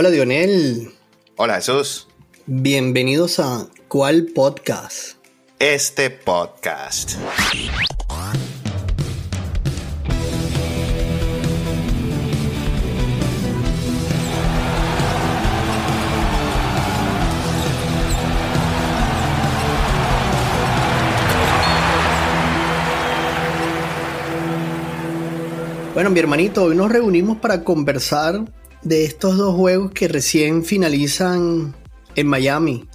[0.00, 0.92] Hola Dionel.
[1.34, 2.06] Hola Jesús.
[2.46, 5.16] Bienvenidos a ¿Cuál podcast?
[5.58, 7.14] Este podcast.
[25.92, 28.44] Bueno, mi hermanito, hoy nos reunimos para conversar
[28.82, 31.74] de estos dos juegos que recién finalizan
[32.14, 32.88] en Miami,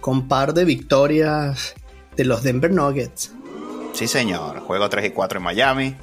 [0.00, 1.74] con par de victorias
[2.16, 3.32] de los Denver Nuggets.
[3.92, 4.60] Sí, señor.
[4.60, 5.96] Juego 3 y 4 en Miami.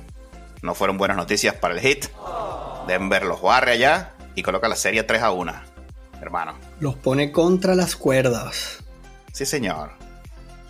[0.62, 2.06] No fueron buenas noticias para el Hit.
[2.88, 5.54] Denver los barre allá y coloca la serie 3 a 1.
[6.22, 6.58] Hermano.
[6.80, 8.84] Los pone contra las cuerdas.
[9.34, 9.92] Sí, señor.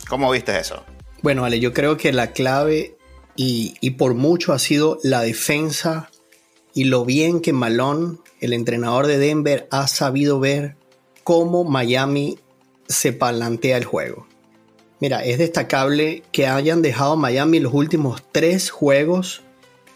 [0.09, 0.83] ¿Cómo viste eso?
[1.21, 2.97] Bueno, vale, yo creo que la clave
[3.35, 6.09] y, por mucho ha sido la defensa
[6.73, 10.75] y lo bien que Malone, el entrenador de Denver, ha sabido ver
[11.23, 12.39] cómo Miami
[12.87, 14.27] se palantea el juego.
[14.99, 19.43] Mira, es destacable que hayan dejado Miami los últimos tres juegos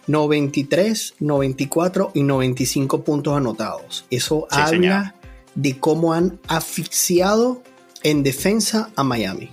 [0.08, 4.06] 93, 94 y 95 puntos anotados.
[4.10, 5.16] Eso habla
[5.56, 7.62] de cómo han asfixiado
[8.04, 9.52] en defensa a Miami.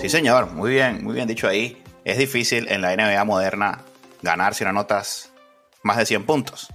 [0.00, 3.80] Sí, señor, muy bien, muy bien dicho ahí es difícil en la NBA moderna
[4.22, 5.32] ganar si no anotas
[5.82, 6.68] más de 100 puntos.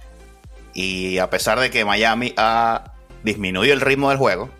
[0.74, 2.92] Y a pesar de que Miami ha
[3.22, 4.50] disminuido el ritmo del juego,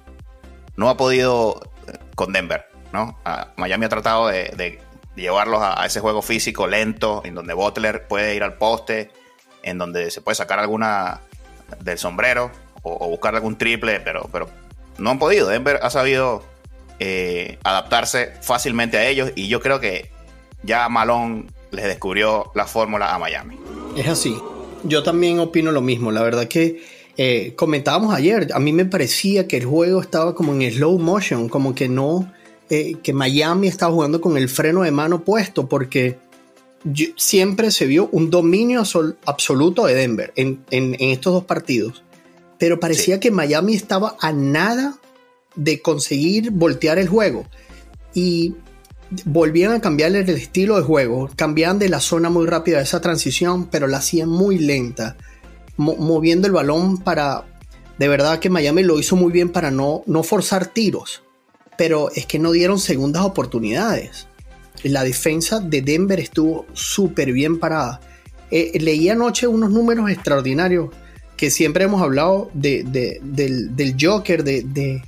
[0.76, 2.66] no ha podido eh, con Denver.
[2.92, 3.18] ¿no?
[3.56, 4.80] Miami ha tratado de,
[5.16, 9.10] llevarlos a, ese juego físico lento, en donde Butler puede ir al poste,
[9.62, 11.20] en donde se puede sacar alguna
[11.80, 12.50] del sombrero
[12.82, 14.48] o, buscar algún triple, pero, pero
[14.98, 15.48] no han podido.
[15.48, 16.44] Denver ha sabido
[16.98, 20.10] eh, adaptarse fácilmente a ellos y yo creo que
[20.62, 23.58] ya Malone les descubrió la fórmula a Miami.
[23.96, 24.38] Es así.
[24.84, 26.10] Yo también opino lo mismo.
[26.10, 26.82] La verdad que
[27.16, 31.48] eh, comentábamos ayer, a mí me parecía que el juego estaba como en slow motion,
[31.48, 32.32] como que no,
[32.70, 36.18] eh, que Miami estaba jugando con el freno de mano puesto, porque
[37.16, 38.82] siempre se vio un dominio
[39.26, 42.02] absoluto de Denver en, estos dos partidos.
[42.58, 44.96] Pero parecía que Miami estaba a nada
[45.54, 47.44] de conseguir voltear el juego.
[48.14, 48.54] Y
[49.24, 53.66] volvían a cambiar el estilo de juego, cambiaban de la zona muy rápida esa transición,
[53.66, 55.16] pero la hacían muy lenta,
[55.76, 57.44] moviendo el balón para,
[57.98, 61.22] de verdad que Miami lo hizo muy bien para no, no forzar tiros,
[61.76, 64.26] pero es que no dieron segundas oportunidades.
[64.82, 68.00] La defensa de Denver estuvo súper bien parada.
[68.50, 70.90] Eh, leí anoche unos números extraordinarios
[71.36, 72.84] que siempre hemos hablado de,
[73.22, 75.02] del, Joker, de,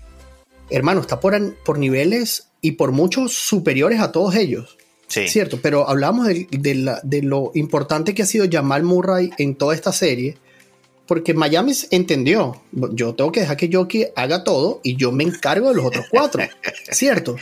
[0.71, 4.77] hermano, está por, por niveles y por muchos superiores a todos ellos.
[5.09, 5.29] Sí.
[5.29, 10.37] Cierto, pero hablamos de, lo importante que ha sido Jamal Murray en toda esta serie,
[11.07, 15.69] porque Miami entendió, yo tengo que dejar que Jockey haga todo y yo me encargo
[15.69, 16.43] de los otros cuatro,
[16.91, 17.37] ¿cierto?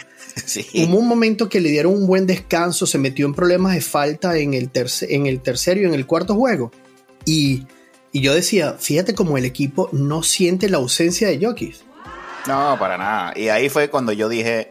[0.44, 0.66] Sí.
[0.75, 4.37] Hubo un momento que le dieron un buen descanso, se metió en problemas de falta
[4.38, 4.71] en el,
[5.03, 6.72] en el tercero y en el cuarto juego.
[7.25, 7.66] Y,
[8.12, 11.77] yo decía, fíjate cómo el equipo no siente la ausencia de Jokic.
[12.47, 13.32] No, para nada.
[13.36, 14.70] Y ahí fue cuando yo dije,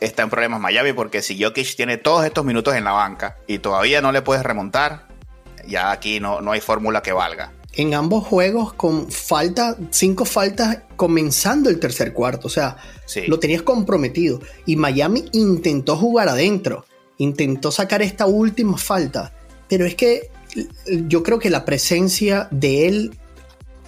[0.00, 3.58] está en problemas Miami porque si Jokic tiene todos estos minutos en la banca y
[3.58, 5.08] todavía no le puedes remontar,
[5.66, 7.52] ya aquí no, no hay fórmula que valga.
[7.74, 12.76] En ambos juegos con falta, cinco faltas comenzando el tercer cuarto, o sea,
[13.26, 14.40] lo tenías comprometido.
[14.66, 16.86] Y Miami intentó jugar adentro,
[17.18, 19.32] intentó sacar esta última falta,
[19.68, 20.30] pero es que
[21.06, 23.18] yo creo que la presencia de él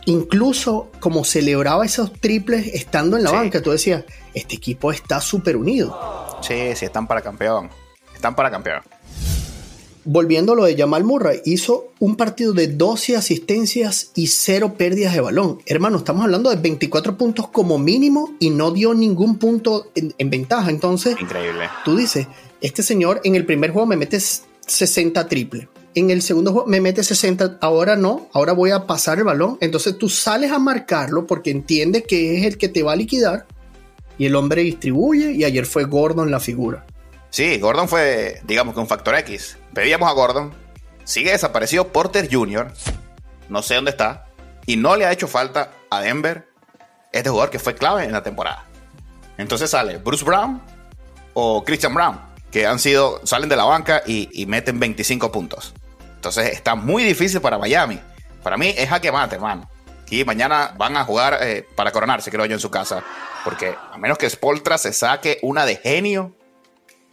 [0.07, 5.57] incluso como celebraba esos triples estando en la banca, tú decías, este equipo está súper
[5.57, 5.97] unido.
[6.43, 7.71] Sí, sí, están para campeón.
[8.15, 8.83] Están para campeón.
[10.05, 15.13] Volviendo a lo de Jamal Murray, hizo un partido de 12 asistencias y 0 pérdidas
[15.13, 15.59] de balón.
[15.67, 20.31] Hermano, estamos hablando de 24 puntos como mínimo y no dio ningún punto en, en
[20.31, 20.71] ventaja.
[20.71, 21.69] Entonces, increíble.
[21.85, 22.27] Tú dices,
[22.63, 26.81] este señor en el primer juego me metes 60 triple en el segundo juego me
[26.81, 29.59] mete 60, ahora no, ahora voy a pasar el balón.
[29.61, 33.47] Entonces tú sales a marcarlo porque entiendes que es el que te va a liquidar
[34.19, 36.85] y el hombre distribuye y ayer fue Gordon la figura.
[37.31, 39.57] Sí, Gordon fue, digamos que un factor X.
[39.73, 40.53] Pedíamos a Gordon,
[41.05, 42.73] sigue desaparecido Porter Jr.,
[43.49, 44.27] no sé dónde está,
[44.67, 46.47] y no le ha hecho falta a Denver
[47.13, 48.67] este jugador que fue clave en la temporada.
[49.39, 50.61] Entonces sale Bruce Brown
[51.33, 52.21] o Christian Brown,
[52.51, 55.73] que han sido, salen de la banca y, y meten 25 puntos.
[56.21, 57.99] Entonces está muy difícil para Miami.
[58.43, 59.71] Para mí es jaque mate, hermano.
[60.11, 63.03] Y mañana van a jugar eh, para coronarse, creo yo, en su casa.
[63.43, 66.35] Porque a menos que Spoltra se saque una de genio,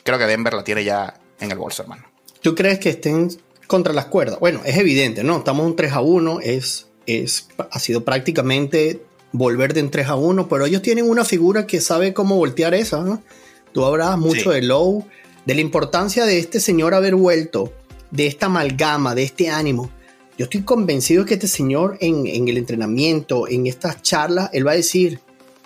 [0.04, 2.04] creo que Denver la tiene ya en el bolso, hermano.
[2.42, 3.30] ¿Tú crees que estén
[3.66, 4.40] contra las cuerdas?
[4.42, 5.38] Bueno, es evidente, ¿no?
[5.38, 9.02] Estamos un 3 a 1, es, es, ha sido prácticamente
[9.32, 12.74] volver de en 3 a 1, pero ellos tienen una figura que sabe cómo voltear
[12.74, 13.00] esa.
[13.04, 13.24] ¿no?
[13.72, 15.06] Tú hablabas mucho de Lowe,
[15.46, 17.72] de la importancia de este señor haber vuelto,
[18.12, 19.92] de esta amalgama, de este ánimo.
[20.38, 24.72] Yo estoy convencido que este señor en, en el entrenamiento, en estas charlas, él va
[24.72, 25.20] a decir,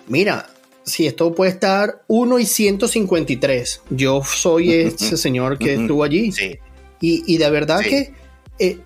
[0.08, 0.48] mira,
[0.84, 6.32] si esto puede estar 1 y 153, yo soy ese señor que estuvo allí.
[6.32, 6.58] Sí.
[7.00, 8.12] Y, y de verdad que
[8.58, 8.78] eh,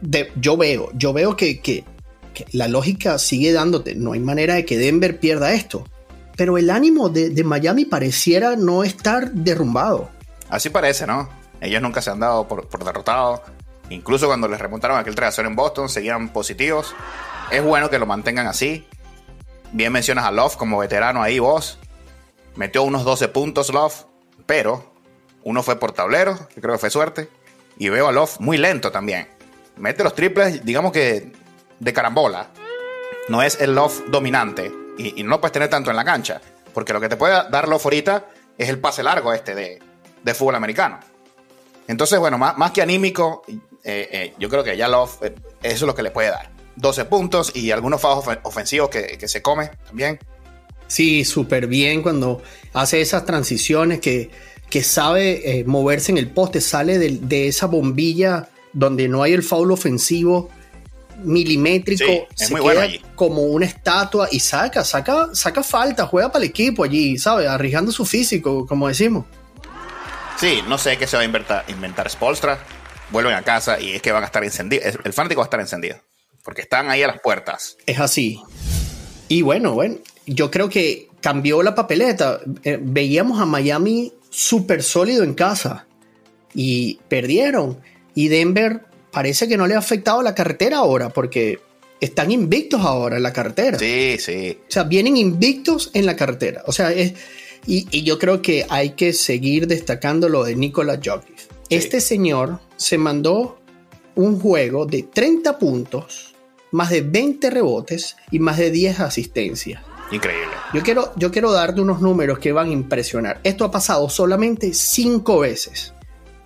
[0.00, 1.84] de, yo veo, yo veo que, que,
[2.32, 3.94] que, la lógica sigue dándote.
[3.94, 5.84] No hay manera de que Denver pierda esto.
[6.36, 10.10] Pero el ánimo de, de, Miami pareciera no estar derrumbado.
[10.48, 11.28] Así parece, ¿no?
[11.64, 13.40] Ellos nunca se han dado por, por derrotados.
[13.88, 16.94] Incluso cuando les remontaron aquel 3 en Boston, seguían positivos.
[17.50, 18.86] Es bueno que lo mantengan así.
[19.72, 21.78] Bien mencionas a Love como veterano ahí, vos.
[22.54, 24.04] Metió unos 12 puntos Love,
[24.46, 24.92] pero
[25.42, 27.28] uno fue por tablero, que creo que fue suerte.
[27.78, 29.28] Y veo a Love muy lento también.
[29.76, 31.32] Mete los triples, digamos que
[31.80, 32.48] de carambola.
[33.28, 34.70] No es el Love dominante.
[34.98, 36.40] Y, no lo puedes tener tanto en la cancha.
[36.72, 38.26] Porque lo que te puede dar Love ahorita
[38.56, 41.00] es el pase largo este de fútbol americano.
[41.88, 45.74] Entonces, bueno, más, más que anímico, eh, eh, yo creo que ya Love, eh, eso
[45.74, 46.50] es lo que le puede dar.
[46.76, 50.18] 12 puntos y algunos fados ofensivos que, que se come también.
[50.86, 52.42] Sí, súper bien cuando
[52.72, 54.30] hace esas transiciones que,
[54.68, 59.42] que sabe moverse en el poste, sale de, de, esa bombilla donde no hay el
[59.42, 60.50] foul ofensivo
[61.22, 63.00] milimétrico, sí, se queda bueno allí.
[63.14, 67.48] como una estatua y saca, saca, saca falta, juega para el equipo allí, ¿sabes?
[67.48, 69.26] Arriesgando su físico, como decimos.
[70.36, 72.58] Sí, no sé qué se va a inventar, inventar Spolstra.
[73.10, 74.98] Vuelven a casa y es que van a estar encendidos.
[75.04, 75.96] El fanático va a estar encendido.
[76.42, 77.76] Porque están ahí a las puertas.
[77.86, 78.40] Es así.
[79.28, 79.96] Y bueno, bueno,
[80.26, 82.40] yo creo que cambió la papeleta.
[82.64, 85.86] Eh, veíamos a Miami súper sólido en casa
[86.54, 87.80] y perdieron.
[88.14, 91.60] Y Denver parece que no le ha afectado la carretera ahora porque
[92.00, 93.78] están invictos ahora en la carretera.
[93.78, 94.58] Sí, sí.
[94.68, 96.62] O sea, vienen invictos en la carretera.
[96.66, 97.14] O sea, es,
[97.66, 101.38] y, y, yo creo que hay que seguir destacando lo de Nikola Jokic.
[101.38, 101.46] Sí.
[101.70, 103.58] Este señor se mandó
[104.14, 106.34] un juego de 30 puntos
[106.74, 109.80] más de 20 rebotes y más de 10 asistencias.
[110.10, 110.52] Increíble.
[110.72, 113.40] Yo quiero, yo quiero darte unos números que van a impresionar.
[113.44, 115.94] Esto ha pasado solamente 5 veces.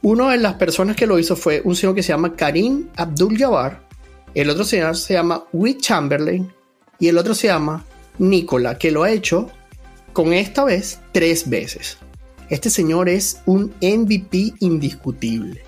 [0.02, 3.82] Una de las personas que lo hizo fue un señor que se llama Karim Abdul-Jabbar.
[4.34, 6.52] El otro señor se llama Wick Chamberlain.
[7.00, 7.84] Y el otro se llama
[8.18, 9.50] Nicola, que lo ha hecho
[10.18, 11.96] con esta vez tres veces.
[12.50, 15.62] Este señor es un MVP indiscutible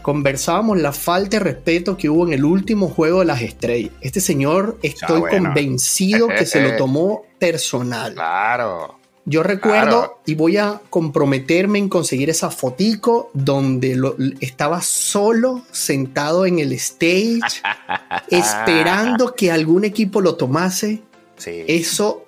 [0.00, 3.92] conversábamos la falta de respeto que hubo en el último juego de las estrellas.
[4.00, 5.48] Este señor estoy ah, bueno.
[5.48, 8.14] convencido que se lo tomó personal.
[8.14, 8.98] Claro.
[9.26, 10.20] Yo recuerdo claro.
[10.24, 16.72] y voy a comprometerme en conseguir esa fotico donde lo, estaba solo sentado en el
[16.72, 17.62] stage
[18.30, 21.02] esperando que algún equipo lo tomase.
[21.40, 21.64] Sí.
[21.66, 22.26] Eso,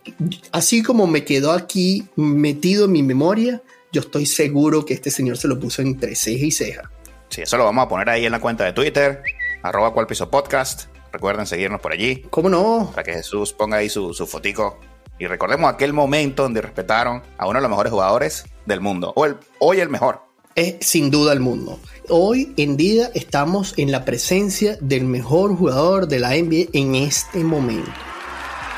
[0.52, 3.62] así como me quedó aquí metido en mi memoria,
[3.92, 6.90] yo estoy seguro que este señor se lo puso entre ceja y ceja.
[7.28, 9.22] Sí, eso lo vamos a poner ahí en la cuenta de Twitter,
[9.62, 10.84] arroba cual piso podcast.
[11.12, 12.24] Recuerden seguirnos por allí.
[12.30, 12.90] ¿Cómo no?
[12.90, 14.80] Para que Jesús ponga ahí su, su fotico.
[15.18, 19.12] Y recordemos aquel momento donde respetaron a uno de los mejores jugadores del mundo.
[19.14, 20.22] O el, hoy el mejor.
[20.54, 21.78] Es sin duda el mundo.
[22.08, 27.44] Hoy en día estamos en la presencia del mejor jugador de la NBA en este
[27.44, 27.90] momento.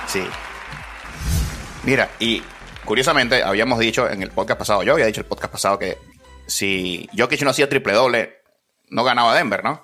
[0.08, 0.24] Sí.
[1.84, 2.42] Mira, y
[2.84, 5.98] curiosamente habíamos dicho en el podcast pasado, yo había dicho el podcast pasado que
[6.46, 8.38] si Jokic no hacía triple doble,
[8.90, 9.82] no ganaba Denver, ¿no?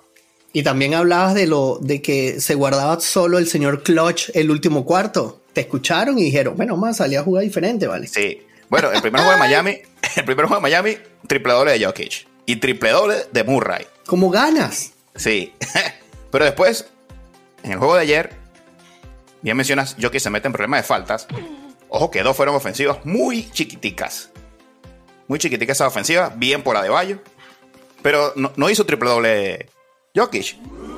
[0.53, 4.85] Y también hablabas de lo de que se guardaba solo el señor Clutch el último
[4.85, 5.41] cuarto.
[5.53, 8.07] Te escucharon y dijeron, bueno, más salía a jugar diferente, ¿vale?
[8.07, 8.41] Sí.
[8.69, 9.81] Bueno, el primer juego de Miami,
[10.15, 10.97] el primer juego de Miami,
[11.27, 12.27] triple doble de Jokic.
[12.45, 13.85] Y triple doble de Murray.
[14.05, 14.91] ¿Cómo ganas?
[15.15, 15.53] Sí.
[16.31, 16.87] Pero después,
[17.63, 18.40] en el juego de ayer,
[19.41, 21.27] bien mencionas, Jokic se mete en problemas de faltas.
[21.89, 24.31] Ojo que dos fueron ofensivas muy chiquiticas.
[25.27, 27.19] Muy chiquiticas esa ofensiva, bien por Adebayo.
[28.01, 29.69] Pero no, no hizo triple doble
[30.15, 30.57] Jokic.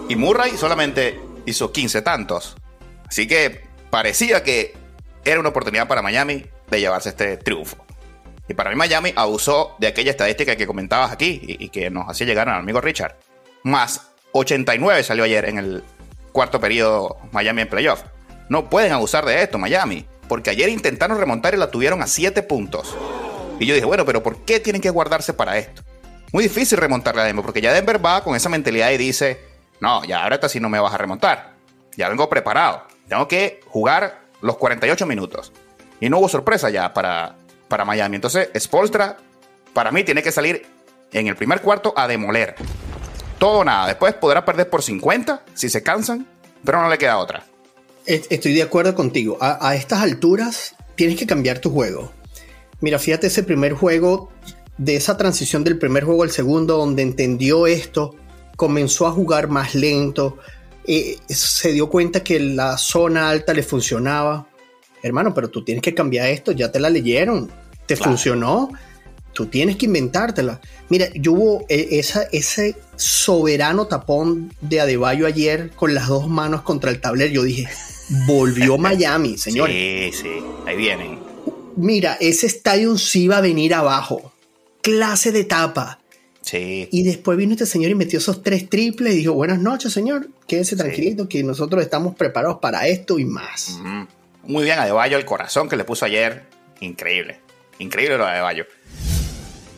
[0.09, 2.55] Y Murray solamente hizo 15 tantos.
[3.07, 4.75] Así que parecía que
[5.25, 7.77] era una oportunidad para Miami de llevarse este triunfo.
[8.47, 12.09] Y para mí Miami abusó de aquella estadística que comentabas aquí y, y que nos
[12.09, 13.15] hacía llegar al amigo Richard.
[13.63, 15.83] Más 89 salió ayer en el
[16.31, 18.03] cuarto periodo Miami en playoff.
[18.49, 22.43] No pueden abusar de esto Miami, porque ayer intentaron remontar y la tuvieron a 7
[22.43, 22.95] puntos.
[23.59, 25.83] Y yo dije, bueno, pero ¿por qué tienen que guardarse para esto?
[26.31, 29.39] Muy difícil remontarle a Denver, porque ya Denver va con esa mentalidad y dice,
[29.79, 31.53] no, ya ahora sí no me vas a remontar.
[31.95, 32.83] Ya vengo preparado.
[33.07, 35.51] Tengo que jugar los 48 minutos.
[35.99, 37.35] Y no hubo sorpresa ya para,
[37.67, 38.15] para Miami.
[38.15, 39.17] Entonces, Spolstra,
[39.73, 40.65] para mí, tiene que salir
[41.11, 42.55] en el primer cuarto a demoler.
[43.37, 43.87] Todo nada.
[43.87, 46.25] Después podrá perder por 50 si se cansan,
[46.65, 47.43] pero no le queda otra.
[48.05, 49.37] Estoy de acuerdo contigo.
[49.39, 52.11] A, estas alturas tienes que cambiar tu juego.
[52.81, 54.29] Mira, fíjate ese primer juego,
[54.77, 58.15] de esa transición del primer juego al segundo, donde entendió esto,
[58.57, 60.37] comenzó a jugar más lento,
[60.85, 64.47] eh, se dio cuenta que la zona alta le funcionaba.
[65.01, 67.49] Hermano, pero tú tienes que cambiar esto, ya te la leyeron,
[67.85, 68.69] te funcionó,
[69.33, 70.59] tú tienes que inventártela.
[70.89, 76.61] Mira, yo hubo eh, esa, ese soberano tapón de Adebayo ayer con las dos manos
[76.61, 77.31] contra el tablero.
[77.31, 77.67] Yo dije,
[78.09, 80.15] volvió Miami, señores.
[80.15, 81.19] Sí, sí, ahí vienen.
[81.75, 84.33] Mira, ese estadio sí iba a venir abajo.
[84.81, 85.99] Clase de tapa.
[86.41, 86.89] Sí.
[86.91, 90.27] Y después vino este señor y metió esos tres triples y dijo, buenas noches, señor.
[90.45, 93.79] Quédese tranquilito que nosotros estamos preparados para esto y más.
[94.43, 96.43] Muy bien, Adebayo, el corazón que le puso ayer.
[96.81, 97.39] Increíble.
[97.79, 98.65] Increíble lo de Adebayo.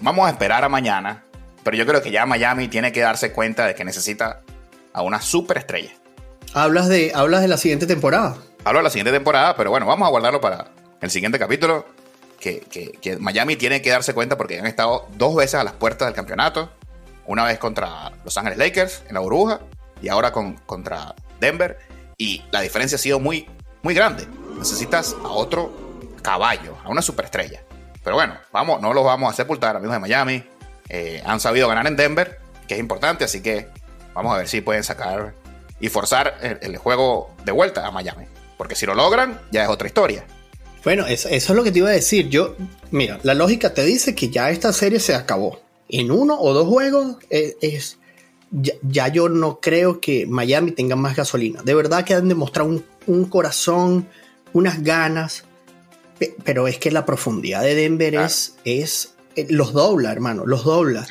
[0.02, 1.24] Vamos a esperar a mañana,
[1.64, 4.42] pero yo creo que ya Miami tiene que darse cuenta de que necesita
[4.92, 5.92] a una superestrella.
[6.56, 8.38] Hablas de, hablas de la siguiente temporada.
[8.64, 10.72] Hablo de la siguiente temporada, pero bueno, vamos a guardarlo para
[11.02, 11.86] el siguiente capítulo.
[12.40, 16.16] Que, Miami tiene que darse cuenta porque han estado dos veces a las puertas del
[16.16, 16.72] campeonato.
[17.26, 19.60] Una vez contra Los Ángeles Lakers en la burbuja
[20.02, 21.78] y ahora con, contra Denver.
[22.18, 23.50] Y la diferencia ha sido muy,
[23.84, 24.26] muy grande.
[24.58, 25.74] Necesitas a otro
[26.22, 27.64] caballo, a una superestrella.
[28.02, 30.44] Pero bueno, vamos, no los vamos a sepultar, amigos de Miami.
[30.88, 33.68] Eh, han sabido ganar en Denver, que es importante, así que
[34.14, 35.34] vamos a ver si pueden sacar
[35.80, 38.26] y forzar el, juego de vuelta a Miami.
[38.58, 40.26] Porque si lo logran, ya es otra historia.
[40.84, 42.30] Bueno, eso, es lo que te iba a decir.
[42.30, 42.56] Yo,
[42.92, 45.62] mira, la lógica te dice que ya esta serie se acabó.
[45.90, 47.98] En uno o dos juegos eh, es,
[48.52, 51.62] ya, yo no creo que Miami tenga más gasolina.
[51.64, 54.08] De verdad que han demostrado un, un corazón,
[54.54, 55.44] unas ganas
[56.44, 59.15] pero es que la profundidad de Denver es, es
[59.50, 61.06] los dobla, hermano, los dobla.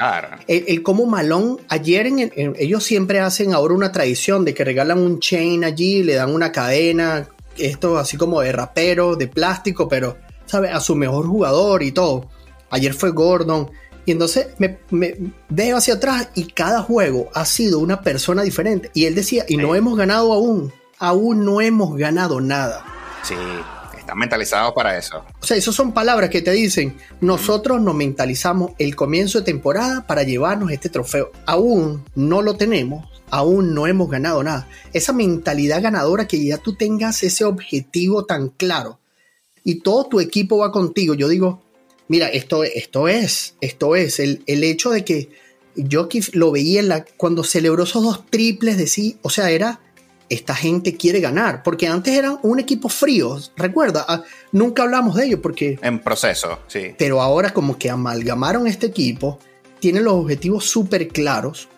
[0.46, 5.20] El, como Malón, ayer en, ellos siempre hacen ahora una tradición de que regalan un
[5.20, 7.28] chain allí, le dan una cadena,
[7.58, 10.16] esto así como de rapero, de plástico, pero,
[10.46, 10.72] ¿sabes?
[10.72, 12.28] A su mejor jugador y todo.
[12.70, 13.70] Ayer fue Gordon.
[14.06, 14.78] Y entonces me,
[15.48, 18.90] veo hacia atrás y cada juego ha sido una persona diferente.
[18.94, 22.84] Y él decía, y no hemos ganado aún, aún no hemos ganado nada.
[23.22, 23.34] Sí,
[24.14, 25.24] están mentalizados para eso.
[25.40, 30.06] O sea, esas son palabras que te dicen, nosotros nos mentalizamos el comienzo de temporada
[30.06, 31.32] para llevarnos este trofeo.
[31.46, 34.68] Aún no lo tenemos, aún no hemos ganado nada.
[34.92, 38.98] Esa mentalidad ganadora que ya tú tengas ese objetivo tan claro
[39.64, 41.14] y todo tu equipo va contigo.
[41.14, 41.62] Yo digo,
[42.08, 45.30] mira, esto, esto es, esto es el, el hecho de que
[45.76, 49.80] yo lo veía cuando celebró esos dos triples de sí, o sea, era
[50.28, 55.26] esta gente quiere ganar, porque antes eran un equipo frío, recuerda, ah, nunca hablamos de
[55.26, 55.78] ello porque...
[55.82, 56.94] En proceso, sí.
[56.98, 59.38] Pero ahora como que amalgamaron este equipo,
[59.80, 61.68] tienen los objetivos súper claros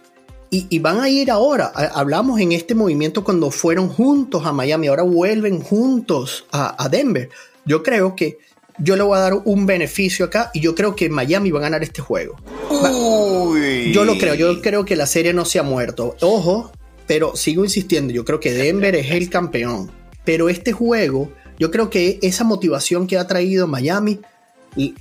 [0.49, 5.03] y, van a ir ahora, hablamos en este movimiento cuando fueron juntos a Miami, ahora
[5.03, 7.29] vuelven juntos a, Denver.
[7.65, 8.39] Yo creo que
[8.79, 11.63] yo le voy a dar un beneficio acá y yo creo que Miami va a
[11.63, 12.37] ganar este juego.
[13.93, 16.17] Yo lo creo, yo creo que la serie no se ha muerto.
[16.21, 16.71] Ojo,
[17.07, 19.91] pero sigo insistiendo, yo creo que Denver es el campeón.
[20.25, 24.21] Pero este juego, yo creo que esa motivación que ha traído Miami,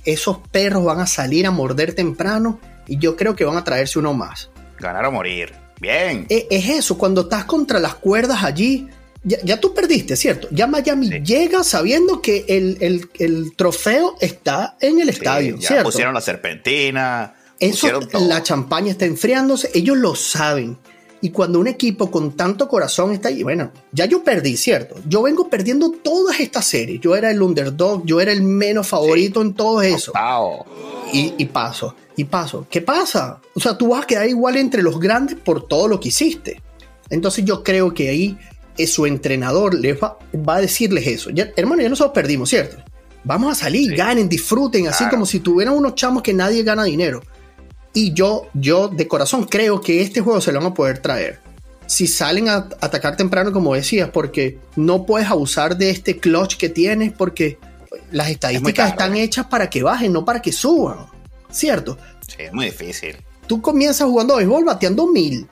[0.04, 3.98] esos perros van a salir a morder temprano y yo creo que van a traerse
[3.98, 4.50] uno más.
[4.78, 5.52] Ganar o morir.
[5.80, 6.26] Bien.
[6.28, 8.88] E, es, eso, cuando estás contra las cuerdas allí,
[9.22, 10.46] ya, tú perdiste, ¿cierto?
[10.52, 17.34] Ya Miami llega sabiendo que el, trofeo está en el estadio, ya Pusieron la serpentina.
[17.58, 20.78] Eso, la champaña está enfriándose, ellos lo saben.
[21.20, 24.96] Y cuando un equipo con tanto corazón está ahí, bueno, ya yo perdí, ¿cierto?
[25.08, 27.00] Yo vengo perdiendo todas estas series.
[27.00, 30.12] Yo era el underdog, yo era el menos favorito en todo eso.
[31.12, 32.66] Y, y, paso, y paso.
[32.68, 33.40] ¿Qué pasa?
[33.54, 36.60] O sea, tú vas a quedar igual entre los grandes por todo lo que hiciste.
[37.08, 38.38] Entonces yo creo que ahí
[38.76, 41.30] es su entrenador les va, va, a decirles eso.
[41.30, 42.76] Ya, hermano, ya nosotros perdimos, ¿cierto?
[43.24, 47.22] Vamos a salir, ganen, disfruten, así como si tuvieran unos chamos que nadie gana dinero.
[47.96, 51.40] Y yo, yo de corazón creo que este juego se lo van a poder traer.
[51.86, 56.68] Si salen a atacar temprano, como decías, porque no puedes abusar de este clutch que
[56.68, 57.58] tienes, porque
[58.12, 61.06] las estadísticas están hechas para que bajen, no para que suban.
[61.48, 61.96] ¿Cierto?
[62.28, 63.16] Sí, es muy difícil.
[63.46, 65.48] Tú comienzas jugando béisbol bateando mil.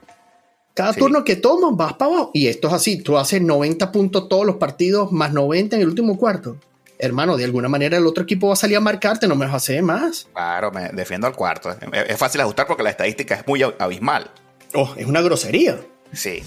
[0.75, 2.31] Cada turno que tomas vas para abajo.
[2.35, 2.99] Y esto es así.
[2.99, 6.59] Tú haces 90 puntos todos los partidos, más 90 en el último cuarto
[6.99, 9.55] hermano, de alguna manera el otro equipo va a salir a marcarte, no me vas
[9.55, 10.29] a hacer más.
[10.33, 11.75] Claro, me defiendo al cuarto.
[11.93, 14.31] Es fácil ajustar porque la estadística es muy abismal.
[14.75, 15.79] Oh, es una grosería.
[16.13, 16.43] Sí.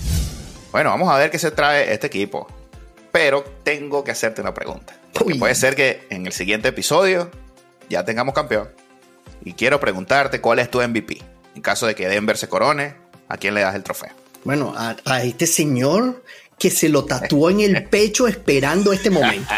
[0.72, 2.48] Bueno, vamos a ver qué se trae este equipo.
[3.12, 4.96] Pero tengo que hacerte una pregunta.
[5.14, 7.32] Porque puede ser que en el siguiente episodio
[7.90, 8.70] ya tengamos campeón.
[9.44, 11.22] Y quiero preguntarte cuál es tu MVP.
[11.56, 12.96] En caso de que Denver se corone,
[13.28, 14.12] ¿a quién le das el trofeo?
[14.44, 16.24] Bueno, a, a este señor
[16.60, 19.54] que se lo tatuó en el pecho esperando este momento.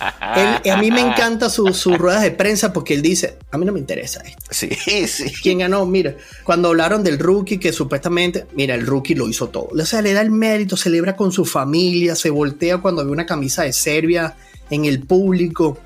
[0.00, 3.78] A mí me encanta sus ruedas de prensa porque él dice, a mí no me
[3.78, 4.42] interesa esto.
[4.50, 4.70] Sí,
[5.06, 5.32] sí.
[5.42, 5.84] ¿Quién ganó?
[5.86, 6.14] Mira,
[6.44, 9.68] cuando hablaron del rookie que supuestamente, mira, el rookie lo hizo todo.
[9.72, 13.26] O sea, le da el mérito, celebra con su familia, se voltea cuando ve una
[13.26, 14.36] camisa de Serbia
[14.70, 15.78] en el público.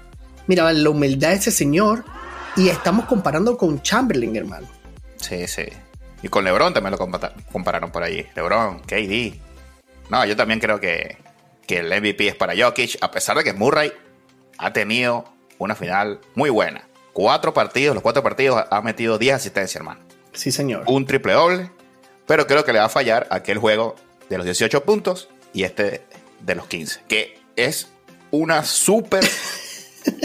[0.47, 2.05] Mira, la humildad de ese señor
[2.57, 4.69] y estamos comparando con Chamberlain, hermano.
[5.17, 5.65] Sí, sí.
[6.23, 8.25] Y con LeBron también lo compararon por allí.
[8.35, 9.35] LeBron, KD.
[10.11, 11.17] No, yo también creo que,
[11.67, 13.93] que el MVP es para Jokic, a pesar de que Murray
[14.59, 15.25] ha tenido
[15.59, 16.87] una final muy buena.
[17.13, 20.01] Cuatro partidos, los cuatro partidos ha metido 10 asistencias, hermano.
[20.33, 20.85] Sí, señor.
[20.87, 21.71] Un triple doble.
[22.27, 23.95] Pero creo que le va a fallar aquel juego
[24.29, 26.03] de los 18 puntos y este
[26.41, 27.03] de los 15.
[27.07, 27.89] Que es
[28.31, 29.25] una súper.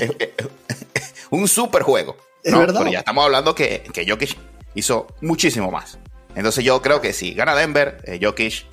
[1.29, 2.17] un súper juego.
[2.43, 2.79] Es verdad.
[2.79, 4.37] Pero ya estamos hablando que, que Jokic
[4.73, 5.99] hizo muchísimo más.
[6.35, 8.65] Entonces yo creo que si gana Denver, eh, Jokic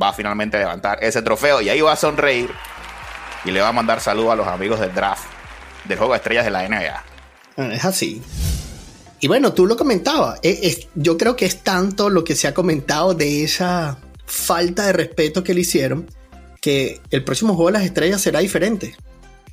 [0.00, 2.50] va a finalmente levantar ese trofeo y ahí va a sonreír
[3.44, 5.36] y le va a mandar saludos a los amigos del draft
[5.86, 7.04] del juego de estrellas de la NBA.
[7.56, 8.22] Ah, es así.
[9.20, 10.40] Y bueno, tú lo comentabas.
[10.94, 15.42] yo creo que es tanto lo que se ha comentado de esa falta de respeto
[15.42, 16.10] que le hicieron
[16.60, 18.96] que el próximo juego de las estrellas será diferente.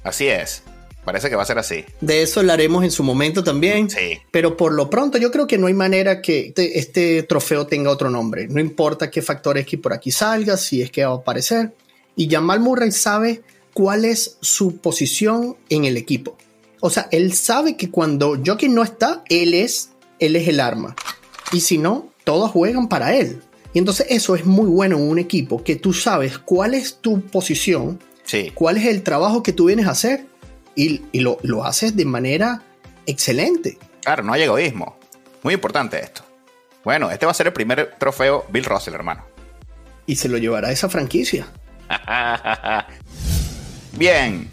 [0.04, 0.64] Así es.
[1.06, 1.84] Parece que va a ser así.
[2.00, 3.90] De eso hablaremos en su momento también.
[3.90, 4.20] Sí.
[4.32, 8.10] Pero por lo pronto yo creo que no hay manera que este, trofeo tenga otro
[8.10, 8.48] nombre.
[8.48, 11.74] No importa qué factor X por aquí salga, si es que va a aparecer.
[12.16, 13.42] Y Jamal Murray sabe
[13.74, 16.38] cuál es su posición en el equipo.
[16.80, 20.96] O sea, él sabe que cuando Jokic no está, él es, él es el arma.
[21.52, 23.42] Y si no, todos juegan para él.
[23.74, 27.22] Y entonces eso es muy bueno en un equipo, que tú sabes cuál es tu
[27.22, 28.52] posición, sí.
[28.54, 30.28] cuál es el trabajo que tú vienes a hacer
[30.76, 32.62] y, lo, lo, haces de manera
[33.06, 33.78] excelente.
[34.02, 34.98] Claro, no hay egoísmo.
[35.42, 36.24] Muy importante esto.
[36.84, 39.24] Bueno, este va a ser el primer trofeo Bill Russell, hermano.
[40.06, 41.48] Y se lo llevará esa franquicia.
[43.96, 44.50] Bien,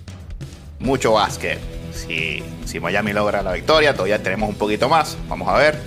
[0.79, 1.59] mucho básquet.
[1.95, 5.17] Si, si Miami logra la victoria, todavía tenemos un poquito más.
[5.29, 5.79] Vamos a ver.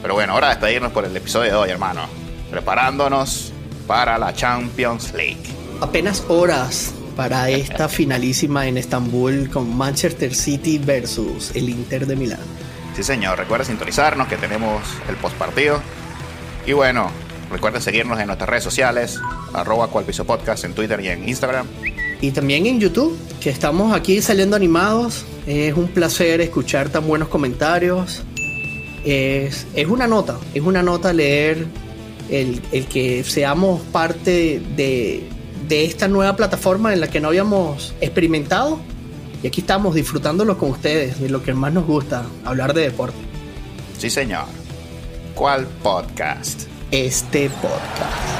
[0.00, 2.02] Pero bueno, ahora despedirnos por el episodio de hoy, hermano.
[2.50, 3.52] Preparándonos
[3.86, 5.42] para la Champions League.
[5.80, 12.40] Apenas horas para esta finalísima en Estambul con Manchester City versus el Inter de Milán.
[12.94, 13.38] Sí, señor.
[13.38, 15.80] Recuerda sintonizarnos que tenemos el postpartido.
[16.64, 17.10] Y bueno,
[17.50, 19.20] recuerden seguirnos en nuestras redes sociales,
[19.52, 21.66] arroba cualpiso podcast en Twitter y en Instagram.
[22.24, 25.26] Y también en YouTube, que estamos aquí saliendo animados.
[25.46, 28.22] Es un placer escuchar tan buenos comentarios.
[29.04, 31.66] Es, es una nota, es una nota leer
[32.30, 35.28] el, el que seamos parte de,
[35.68, 38.80] de esta nueva plataforma en la que no habíamos experimentado.
[39.42, 43.18] Y aquí estamos disfrutándolo con ustedes, de lo que más nos gusta, hablar de deporte.
[43.98, 44.46] Sí, señor.
[45.34, 46.62] ¿Cuál podcast?
[46.90, 48.33] Este podcast.